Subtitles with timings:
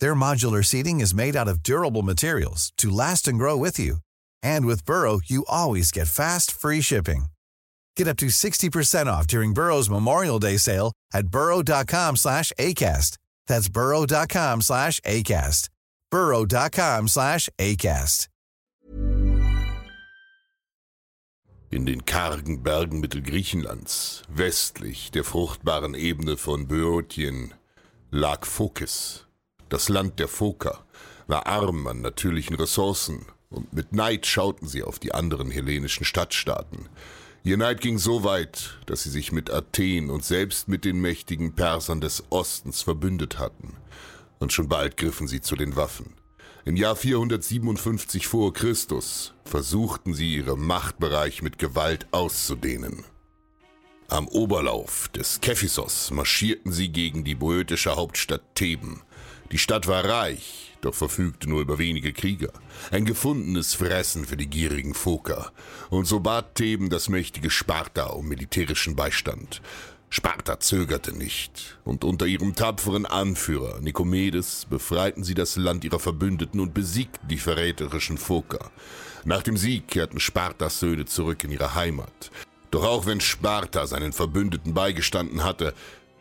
[0.00, 3.98] Their modular seating is made out of durable materials to last and grow with you.
[4.42, 7.26] And with Burrow, you always get fast, free shipping.
[7.96, 13.18] Get up to 60% off during Burrow's Memorial Day sale at burrow.com slash ACAST.
[13.46, 15.68] That's burrow.com slash ACAST.
[16.10, 18.28] burrow.com slash ACAST.
[21.74, 27.52] In den kargen Bergen Mittelgriechenlands, westlich der fruchtbaren Ebene von Böotien,
[28.12, 29.26] lag Phokis,
[29.68, 30.84] das Land der Phoker,
[31.26, 36.88] war arm an natürlichen Ressourcen, und mit Neid schauten sie auf die anderen hellenischen Stadtstaaten.
[37.44, 41.54] Ihr Neid ging so weit, dass sie sich mit Athen und selbst mit den mächtigen
[41.54, 43.76] Persern des Ostens verbündet hatten.
[44.38, 46.14] Und schon bald griffen sie zu den Waffen.
[46.64, 53.04] Im Jahr 457 vor Christus versuchten sie ihre Machtbereich mit Gewalt auszudehnen.
[54.08, 59.02] Am Oberlauf des Kephisos marschierten sie gegen die boötische Hauptstadt Theben.
[59.54, 62.52] Die Stadt war reich, doch verfügte nur über wenige Krieger.
[62.90, 65.52] Ein gefundenes Fressen für die gierigen Phoker.
[65.90, 69.62] Und so bat Theben das mächtige Sparta um militärischen Beistand.
[70.10, 76.58] Sparta zögerte nicht, und unter ihrem tapferen Anführer Nikomedes befreiten sie das Land ihrer Verbündeten
[76.58, 78.72] und besiegten die verräterischen Phoker.
[79.24, 82.32] Nach dem Sieg kehrten Spartas Söhne zurück in ihre Heimat.
[82.72, 85.74] Doch auch wenn Sparta seinen Verbündeten beigestanden hatte,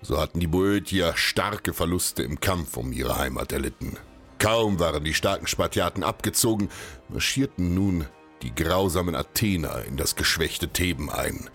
[0.03, 3.97] so hatten die Boötier starke Verluste im Kampf um ihre Heimat erlitten.
[4.38, 6.69] Kaum waren die starken Spartiaten abgezogen,
[7.09, 8.06] marschierten nun
[8.42, 11.50] die grausamen Athener in das geschwächte Theben ein.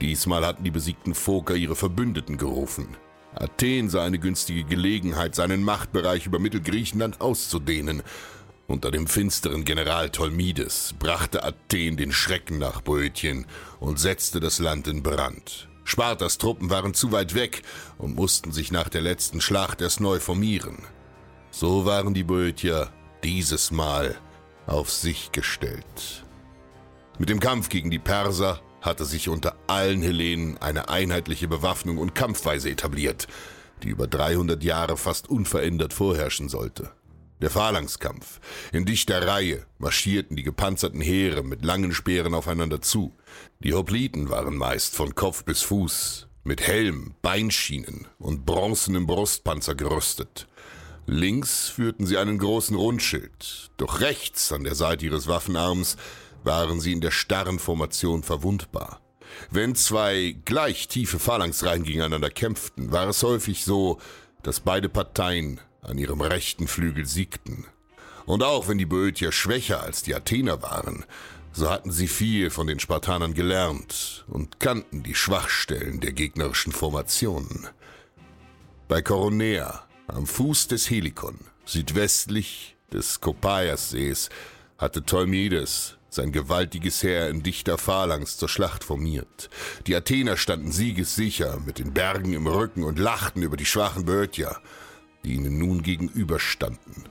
[0.00, 2.96] Diesmal hatten die besiegten Phoker ihre Verbündeten gerufen.
[3.34, 8.02] Athen sah eine günstige Gelegenheit, seinen Machtbereich über Mittelgriechenland auszudehnen.
[8.66, 13.46] Unter dem finsteren General Tolmides brachte Athen den Schrecken nach Boötien
[13.78, 15.67] und setzte das Land in Brand.
[15.88, 17.62] Spartas Truppen waren zu weit weg
[17.96, 20.76] und mussten sich nach der letzten Schlacht erst neu formieren.
[21.50, 22.90] So waren die Boötier
[23.24, 24.14] dieses Mal
[24.66, 26.26] auf sich gestellt.
[27.18, 32.14] Mit dem Kampf gegen die Perser hatte sich unter allen Hellenen eine einheitliche Bewaffnung und
[32.14, 33.26] Kampfweise etabliert,
[33.82, 36.90] die über 300 Jahre fast unverändert vorherrschen sollte.
[37.40, 38.40] Der Phalanxkampf.
[38.72, 43.16] In dichter Reihe marschierten die gepanzerten Heere mit langen Speeren aufeinander zu.
[43.60, 50.48] Die Hopliten waren meist von Kopf bis Fuß mit Helm, Beinschienen und bronzenem Brustpanzer gerüstet.
[51.06, 55.96] Links führten sie einen großen Rundschild, doch rechts an der Seite ihres Waffenarms
[56.44, 59.00] waren sie in der starren Formation verwundbar.
[59.50, 63.98] Wenn zwei gleich tiefe Phalanxreihen gegeneinander kämpften, war es häufig so,
[64.42, 67.66] dass beide Parteien an ihrem rechten Flügel siegten.
[68.26, 71.04] Und auch wenn die Böotier schwächer als die Athener waren,
[71.52, 77.68] so hatten sie viel von den Spartanern gelernt und kannten die Schwachstellen der gegnerischen Formationen.
[78.86, 84.30] Bei Koronea, am Fuß des Helikon, südwestlich des Kopaiassees,
[84.78, 89.50] hatte Tolmides sein gewaltiges Heer in dichter Phalanx zur Schlacht formiert.
[89.86, 94.56] Die Athener standen siegessicher mit den Bergen im Rücken und lachten über die schwachen Böotier,
[95.24, 97.04] die ihnen nun gegenüberstanden.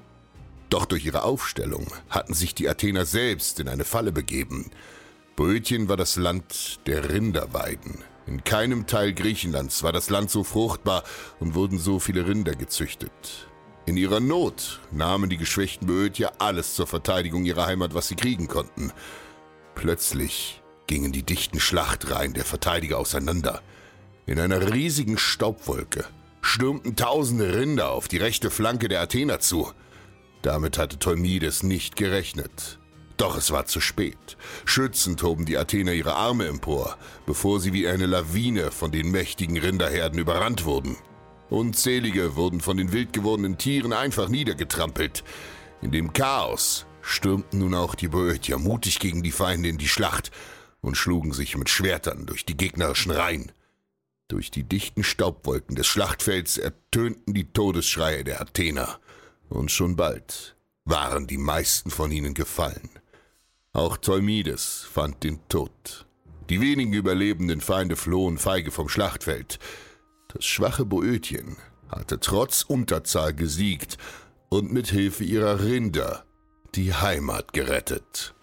[0.69, 4.71] Doch durch ihre Aufstellung hatten sich die Athener selbst in eine Falle begeben.
[5.36, 8.04] Böotien war das Land der Rinderweiden.
[8.25, 11.04] In keinem Teil Griechenlands war das Land so fruchtbar
[11.39, 13.48] und wurden so viele Rinder gezüchtet.
[13.86, 18.50] In ihrer Not nahmen die geschwächten Böotier alles zur Verteidigung ihrer Heimat, was sie kriegen
[18.50, 18.92] konnten.
[19.75, 23.62] Plötzlich gingen die dichten Schlachtreihen der Verteidiger auseinander.
[24.25, 26.03] In einer riesigen Staubwolke
[26.47, 29.69] stürmten tausende Rinder auf die rechte Flanke der Athener zu.
[30.41, 32.79] Damit hatte Tolmides nicht gerechnet.
[33.17, 34.38] Doch es war zu spät.
[34.63, 39.57] Schützend hoben die Athener ihre Arme empor, bevor sie wie eine Lawine von den mächtigen
[39.57, 40.95] Rinderherden überrannt wurden.
[41.49, 45.25] Unzählige wurden von den wild gewordenen Tieren einfach niedergetrampelt.
[45.81, 50.31] In dem Chaos stürmten nun auch die Boötier mutig gegen die Feinde in die Schlacht
[50.79, 53.51] und schlugen sich mit Schwertern durch die gegnerischen Reihen.
[54.29, 59.00] Durch die dichten Staubwolken des Schlachtfelds ertönten die Todesschreie der Athener,
[59.47, 62.89] und schon bald waren die meisten von ihnen gefallen.
[63.71, 66.06] Auch Tolmides fand den Tod.
[66.50, 69.59] Die wenigen überlebenden Feinde flohen feige vom Schlachtfeld.
[70.33, 71.56] Das schwache Boötien
[71.89, 73.97] hatte trotz Unterzahl gesiegt
[74.50, 76.25] und mit Hilfe ihrer Rinder
[76.75, 78.33] die Heimat gerettet.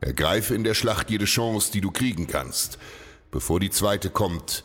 [0.00, 2.78] Ergreife in der Schlacht jede Chance, die du kriegen kannst.
[3.30, 4.64] Bevor die zweite kommt,